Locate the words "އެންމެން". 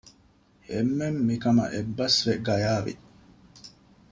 0.69-1.19